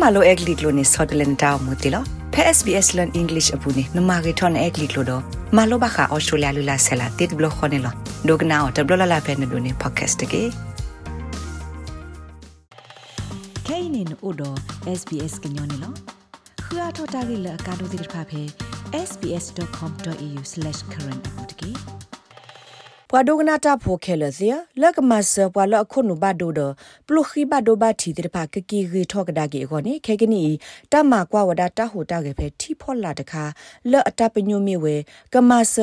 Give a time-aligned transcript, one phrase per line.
[0.00, 2.02] မလိုအက်ဂလစ်လိုနေဆော့တလန်တောင်းမူတီလော
[2.34, 5.22] ဖဲ SBS learn english အပူနေနမဂီထွန်အက်ဂလစ်လိုတော့
[5.56, 7.94] မလိုဘခါအော်စတြေးလျလူလာဆလာတစ်ဘလခွန်နေလော
[8.28, 10.42] ဒိုကနာတဘလလာဖဲနေဒိုနေ podcast တကေ
[13.66, 14.56] ခဲနေနို့တော့
[14.98, 15.92] SBS ကညောနေလော
[16.64, 18.42] ခရထတာဂိလကာဒိုဒီဖာဖေ
[19.08, 21.42] sbs.com.au/current အ
[23.12, 24.48] ပူတကေပွာဒိုကနာတာဖိုခဲလစီ
[24.80, 26.60] လက်ကမဆပွာလအခုနုဘဒိုဒ
[27.06, 30.42] ပလုခိဘဒိုဘတီတေဖာကကီရီထောကဒါကီခေါနေခဲကနီ
[30.92, 33.44] တမကွာဝဒတာဟိုတာကေဖဲတီဖောလာတခါ
[33.90, 34.94] လော့အတပညိုမီဝဲ
[35.32, 35.74] ကမဆ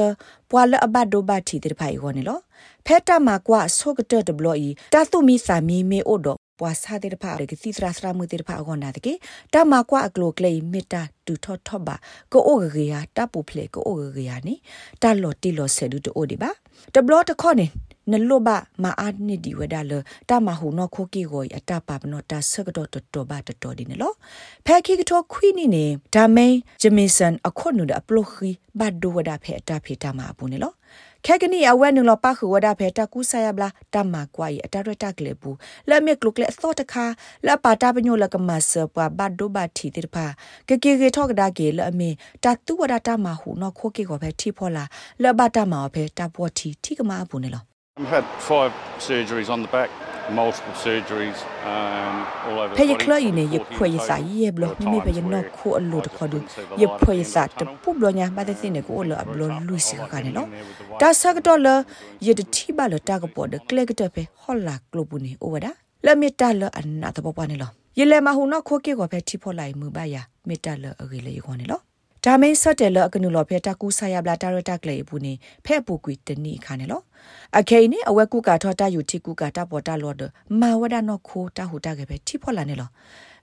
[0.50, 2.40] ပွာလအဘဒိုဘတီတေဖာခေါနေလော
[2.86, 6.28] ဖဲတမကွာဆောကတတဘလော်ဤတာတုမီစာမီမေအိုဒ
[6.60, 9.14] ပွာစာတေတဖာရကစီစရာစရာမူတေတဖာအောနာတကေ
[9.54, 11.96] တမကွာအကလိုကလေမီတာတူထော့ထော့ပါ
[12.32, 14.56] ကိုအိုဂေယာတပူဖလေကိုအိုဂေယာနီ
[15.02, 16.50] တလော်တီလော်ဆဲဒူတိုဒီပါ
[16.94, 17.68] တဘလော့တခေါနေ
[18.12, 18.50] နလောဘ
[18.84, 19.92] မအားနေဒီဝဒါလ
[20.30, 24.16] တမဟုနခိုကီကိုအတပါပနောတဆကတော့တတော်ပါတတော်ဒီနော်
[24.66, 30.74] ဖဲခိကထောခွီနီနေဒါမိန်ဂျမီဆန်အခုနုဒအပလိုခီဘတ်ဒိုဝဒါဖဲအတဖေတမအပူနေလော
[31.26, 35.58] ခဲကနီအဝဲနုလပခဝဒဖေတကူဆာယဘလာတမကွာယအတရတကလေဘူး
[35.90, 37.06] လက်မြကလုကလေသောတခါ
[37.48, 40.26] လပါတာပညိုလကမဆပဘတ်ဒိုဘတီတိဖာ
[40.70, 42.10] ကကေကေထောကဒါကေလအမေ
[42.44, 44.84] တတူဝဒတာမဟုနခိုကေကိုဖေတီဖောလာ
[45.24, 47.64] လဘတာမဖေတပေါ်တီတီကမအပူနေလော
[48.00, 48.74] I've had five
[49.08, 49.90] surgeries on the back
[50.32, 52.96] multiple surgeries um all over the body.
[52.96, 56.02] Phe khla ine ye phwe sa ye blo ni me phe no khu a lo
[56.02, 56.40] de khodu
[56.78, 59.48] ye phwe sa te pu blo nya ba de sin ne ko lo a blo
[59.68, 60.44] lu si ka ne lo.
[61.00, 61.84] Ta sa ka to lo
[62.20, 64.80] ye de thi ba lo ta ka po de kle ka te phe hol la
[64.92, 65.72] klo bu ni o wa da.
[66.04, 67.68] La me ta lo an na ta po pa ne lo.
[67.96, 70.22] Ye le ma hu no kho ke ko phe thi pho lai mu ba ya
[70.48, 71.78] me ta lo a ge le ye ko ne lo.
[72.26, 75.34] ဒါမင်းဆော့တယ်လအကနုလောဖဲတကူဆာယဘလာတာရတကလေဘူးနေ
[75.66, 77.02] ဖဲပူကွီတနီခါနေလော
[77.60, 80.24] အခေနေအဝဲကုကာထောတာယူတီကုကာတာပေါ်တာလော်ဒ
[80.62, 82.90] မာဝဒနောခိုတာဟူတာကေပဲတီဖော်လာနေလော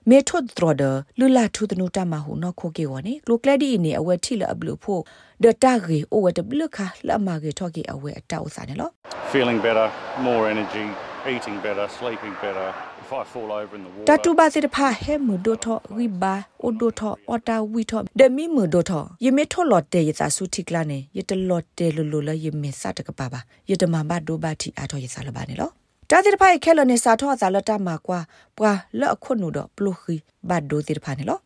[0.08, 0.82] မေထွတ်ဒရဒ
[1.19, 5.03] လူလာထုတနုတမဟုနောခိုကေဝနေကလိုကလက်ဒီနေအဝဲထိလအဘလူဖို့
[5.43, 8.91] ဒတာဂေအိုဝတဘလခလမဂေထောကေအဝဲအတောက်စားနေလော
[9.32, 9.87] feeling better
[10.26, 10.87] more energy
[11.34, 12.69] eating better sleeping better
[13.03, 25.70] if i fall over in the water တတူပါစစ်တဖာဟဲမူဒိုထောဝီဘာအိုဒိုထောအော်တာဝီထောဒမီမူဒိုထောယမေထောလော်တေယစာစုတိကလာနေယတလော်တေလူလူလယမေစတကပါပါယတမဘဒိုဘာတီအာထောယစာလပါနေလော
[26.10, 28.20] တာတိတဖိုင်ခဲလနေစာထောအသာလတမကွာ
[28.58, 30.16] ပွာလော့အခုနုတော့ပလုခီ
[30.48, 31.45] ဘတ်ဒိုတိတဖာနေလောခိုင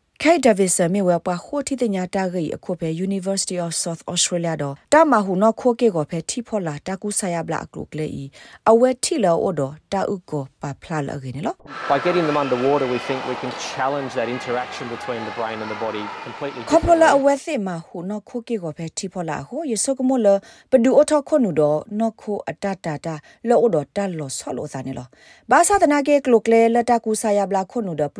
[0.59, 8.23] ဗစ်ဆာမြေဝပါခိုတီတညာတာဂိအခုပဲ University of South Australia တော့တာမဟုနော်ခိုကေကိုဖဲတီဖော်လာတာကူဆာယဘလာအကလုကလေဤ
[8.71, 11.55] အဝဲတီလောအိုတော့တာဥကိုပါဖလာလအကိနေလော
[11.91, 15.69] By getting them underwater we think we can challenge that interaction between the brain and
[15.73, 20.27] the body completely ခေါပလာအဝဲစစ်မှာဟုနော်ခိုကေကိုဖဲတီဖော်လာဟိုယဆုကမလ
[20.71, 23.15] ဘဒူအထခုနုတော့နော်ခိုအတတတာ
[23.47, 25.07] လောအိုတော့တလောဆောလောစာနေလော
[25.51, 28.11] ဘာသာတနာကေကလုကလေလတာကူဆာယဘလာခုနုတော့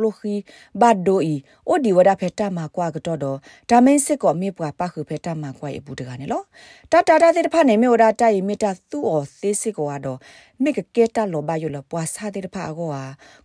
[1.98, 3.38] ပလိုခီဘတ်ဒိုဤအိုဒီဝဒဖဲတာမှာကွာကတော့တော့
[3.70, 6.42] ဒါမင်းစစ်ကောမေပွားပခုဖဲတာမှာကွာရဘူးတကနေလော
[6.92, 10.18] တတာတာတဲ့ဖာနေမေဝဒတိုင်မေတာသူ့အော်သေးစစ်ကောကတော့
[10.64, 13.04] မေကကဲတာလောဘယလပွားစားတဲ့ဖာကောဟာ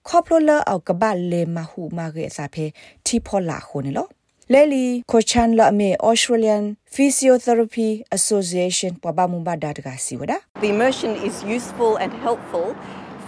[0.09, 2.65] ခေါပလိုလာအောက်ကဘလေမဟုမာရဲ့အစာဖဲ
[3.07, 4.07] တီဖောလာခုန်လော
[4.53, 6.65] လဲလီကိုချန်လာမေ Australian
[6.95, 10.33] Physiotherapy Association ပပမုံဘာဒါတကစီဝဒ
[10.65, 12.69] The immersion is useful and helpful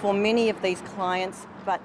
[0.00, 1.81] for many of these clients but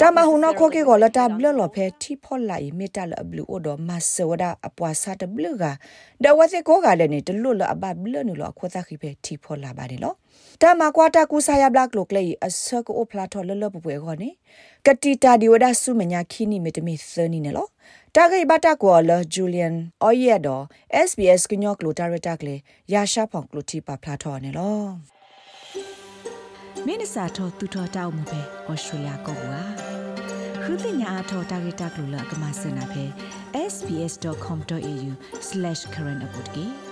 [0.00, 5.64] တမဟုနခိုကေကိုလတာဘလလဖဲတီဖောလိုက်မီတလဘလူအိုဒမဆဝဒအပွားစားတဘလူက
[6.24, 10.16] ဒဝစေကိုကလည်းနေတလွတ်လအဘဘလနုလခွသခိဖဲတီဖောလာပါတယ်နော်
[10.62, 14.30] တမကွာတာကူဆာယဘလကလုကလေအဆကိုဖလာထောလလပပွဲခေါနေ
[14.86, 17.66] ကတိတာဒီဝဒဆုမညာခီနီမီတမီသနီနေလော
[18.14, 20.60] တာဂိဘတာကောလဂျူလီယန်အော်ယေဒို
[21.08, 22.54] SBS ကညောကလိုတာရတာကလေ
[22.92, 25.15] ရာရှာဖောင်ကလိုတီပါဖလာထောနေလော
[26.86, 29.60] မင်းစာထောသူထောတောက်မှုပဲဩစတြေးလျကောကွာ
[30.62, 33.04] ခုတင်ညာအထောတာဂီတာကလူလာကမစနာပဲ
[33.72, 36.85] sbs.com.au/current update